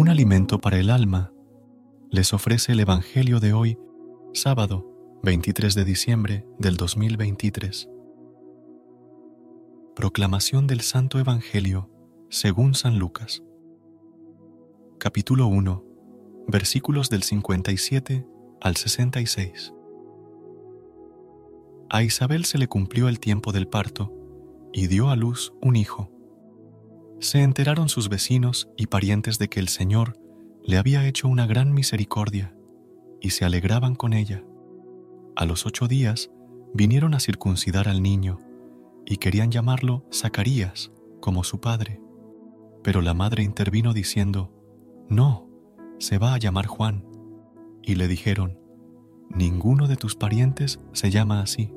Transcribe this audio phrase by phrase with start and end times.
[0.00, 1.30] Un alimento para el alma,
[2.10, 3.78] les ofrece el Evangelio de hoy,
[4.32, 7.86] sábado 23 de diciembre del 2023.
[9.94, 11.90] Proclamación del Santo Evangelio
[12.30, 13.42] según San Lucas.
[14.96, 15.84] Capítulo 1,
[16.48, 18.26] versículos del 57
[18.62, 19.74] al 66.
[21.90, 24.14] A Isabel se le cumplió el tiempo del parto
[24.72, 26.10] y dio a luz un hijo
[27.20, 30.18] se enteraron sus vecinos y parientes de que el Señor
[30.64, 32.54] le había hecho una gran misericordia
[33.20, 34.42] y se alegraban con ella.
[35.36, 36.30] A los ocho días
[36.72, 38.38] vinieron a circuncidar al niño
[39.04, 42.00] y querían llamarlo Zacarías, como su padre.
[42.82, 44.50] Pero la madre intervino diciendo,
[45.10, 45.46] No,
[45.98, 47.04] se va a llamar Juan.
[47.82, 48.58] Y le dijeron,
[49.28, 51.70] Ninguno de tus parientes se llama así.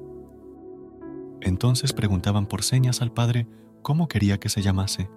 [1.42, 3.48] Entonces preguntaban por señas al padre
[3.82, 5.10] cómo quería que se llamase.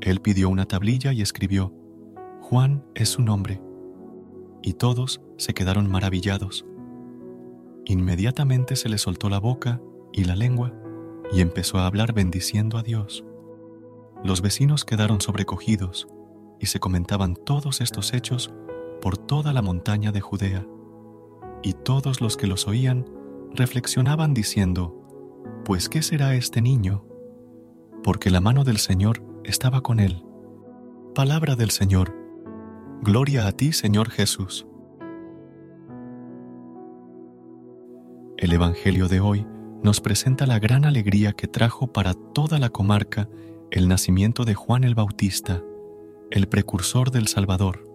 [0.00, 1.72] Él pidió una tablilla y escribió,
[2.40, 3.60] Juan es su nombre.
[4.62, 6.64] Y todos se quedaron maravillados.
[7.84, 9.80] Inmediatamente se le soltó la boca
[10.12, 10.72] y la lengua
[11.32, 13.24] y empezó a hablar bendiciendo a Dios.
[14.24, 16.08] Los vecinos quedaron sobrecogidos
[16.60, 18.52] y se comentaban todos estos hechos
[19.00, 20.66] por toda la montaña de Judea.
[21.62, 23.06] Y todos los que los oían
[23.54, 24.94] reflexionaban diciendo,
[25.64, 27.04] Pues ¿qué será este niño?
[28.02, 30.22] Porque la mano del Señor estaba con él.
[31.14, 32.14] Palabra del Señor.
[33.02, 34.66] Gloria a ti, Señor Jesús.
[38.36, 39.46] El Evangelio de hoy
[39.82, 43.28] nos presenta la gran alegría que trajo para toda la comarca
[43.70, 45.62] el nacimiento de Juan el Bautista,
[46.30, 47.88] el precursor del Salvador.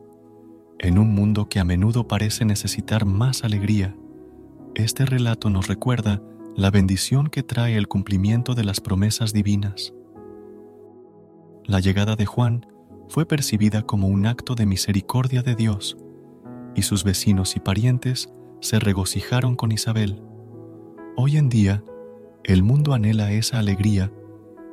[0.79, 3.95] En un mundo que a menudo parece necesitar más alegría,
[4.75, 6.22] este relato nos recuerda
[6.56, 9.94] la bendición que trae el cumplimiento de las promesas divinas.
[11.66, 12.66] La llegada de Juan
[13.07, 15.97] fue percibida como un acto de misericordia de Dios,
[16.75, 18.29] y sus vecinos y parientes
[18.59, 20.22] se regocijaron con Isabel.
[21.16, 21.81] Hoy en día,
[22.44, 24.12] el mundo anhela esa alegría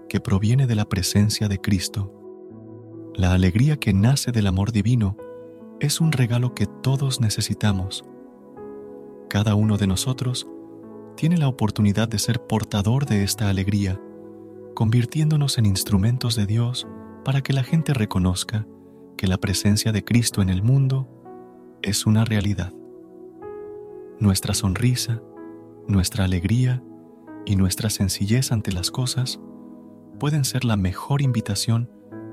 [0.09, 2.13] que proviene de la presencia de Cristo.
[3.15, 5.17] La alegría que nace del amor divino
[5.79, 8.05] es un regalo que todos necesitamos.
[9.29, 10.49] Cada uno de nosotros
[11.17, 14.01] tiene la oportunidad de ser portador de esta alegría
[14.75, 16.87] convirtiéndonos en instrumentos de Dios
[17.25, 18.67] para que la gente reconozca
[19.17, 21.09] que la presencia de Cristo en el mundo
[21.83, 22.73] es una realidad.
[24.19, 25.23] Nuestra sonrisa,
[25.87, 26.83] nuestra alegría
[27.47, 29.41] y nuestra sencillez ante las cosas
[30.19, 31.91] pueden ser la mejor invitación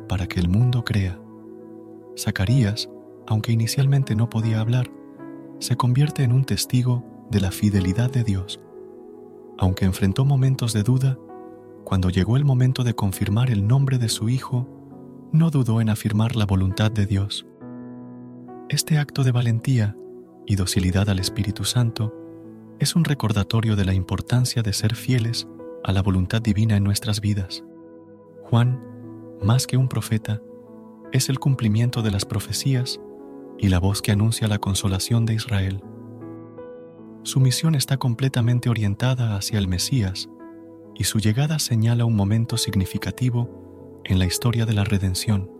[0.07, 1.19] para que el mundo crea.
[2.17, 2.89] Zacarías,
[3.27, 4.89] aunque inicialmente no podía hablar,
[5.59, 8.59] se convierte en un testigo de la fidelidad de Dios.
[9.57, 11.17] Aunque enfrentó momentos de duda,
[11.87, 14.67] cuando llegó el momento de confirmar el nombre de su hijo,
[15.31, 17.47] no dudó en afirmar la voluntad de Dios.
[18.67, 19.95] Este acto de valentía
[20.45, 22.13] y docilidad al Espíritu Santo
[22.79, 25.47] es un recordatorio de la importancia de ser fieles
[25.85, 27.63] a la voluntad divina en nuestras vidas.
[28.43, 28.83] Juan,
[29.41, 30.41] más que un profeta,
[31.13, 32.99] es el cumplimiento de las profecías
[33.57, 35.81] y la voz que anuncia la consolación de Israel.
[37.23, 40.27] Su misión está completamente orientada hacia el Mesías,
[40.97, 45.51] y su llegada señala un momento significativo en la historia de la redención.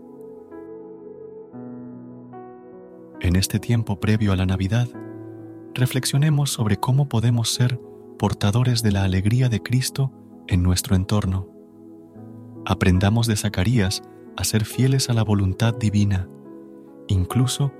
[3.19, 4.87] En este tiempo previo a la Navidad,
[5.73, 7.79] reflexionemos sobre cómo podemos ser
[8.17, 10.11] portadores de la alegría de Cristo
[10.47, 11.47] en nuestro entorno.
[12.65, 14.01] Aprendamos de Zacarías
[14.35, 16.27] a ser fieles a la voluntad divina,
[17.07, 17.71] incluso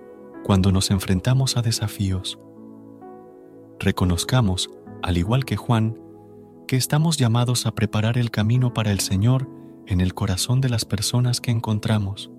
[0.44, 2.40] cuando nos enfrentamos a desafíos.
[3.80, 4.70] Reconozcamos,
[5.02, 6.00] al igual que Juan,
[6.68, 9.50] que estamos llamados a preparar el camino para el Señor
[9.88, 12.30] en el corazón de las personas que encontramos.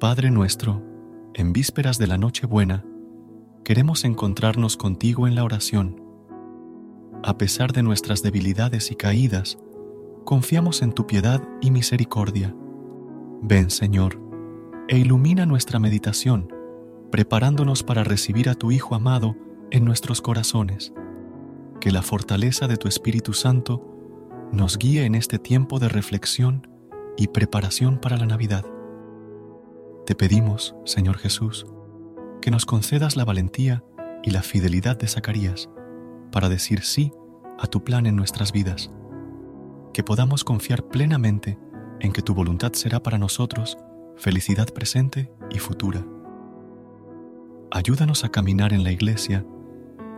[0.00, 0.82] Padre nuestro,
[1.34, 2.84] en vísperas de la Nochebuena,
[3.64, 6.02] queremos encontrarnos contigo en la oración.
[7.22, 9.56] A pesar de nuestras debilidades y caídas,
[10.24, 12.56] confiamos en tu piedad y misericordia.
[13.40, 14.20] Ven, Señor,
[14.88, 16.52] e ilumina nuestra meditación,
[17.12, 19.36] preparándonos para recibir a tu Hijo amado
[19.70, 20.92] en nuestros corazones
[21.80, 23.86] que la fortaleza de tu Espíritu Santo
[24.52, 26.68] nos guíe en este tiempo de reflexión
[27.16, 28.64] y preparación para la Navidad.
[30.04, 31.66] Te pedimos, Señor Jesús,
[32.42, 33.82] que nos concedas la valentía
[34.22, 35.70] y la fidelidad de Zacarías
[36.30, 37.12] para decir sí
[37.58, 38.90] a tu plan en nuestras vidas,
[39.94, 41.58] que podamos confiar plenamente
[42.00, 43.78] en que tu voluntad será para nosotros
[44.16, 46.04] felicidad presente y futura.
[47.70, 49.46] Ayúdanos a caminar en la iglesia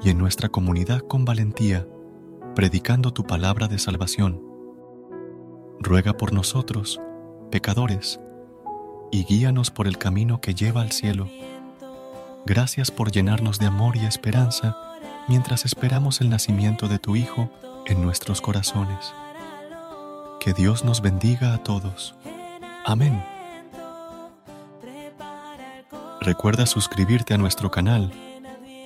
[0.05, 1.87] y en nuestra comunidad con valentía,
[2.55, 4.43] predicando tu palabra de salvación.
[5.81, 7.01] Ruega por nosotros,
[7.51, 8.21] pecadores,
[9.11, 11.29] y guíanos por el camino que lleva al cielo.
[12.47, 14.77] Gracias por llenarnos de amor y esperanza
[15.29, 17.51] mientras esperamos el nacimiento de tu Hijo
[17.87, 19.13] en nuestros corazones.
[20.41, 22.17] Que Dios nos bendiga a todos.
[22.85, 23.23] Amén.
[26.21, 28.13] Recuerda suscribirte a nuestro canal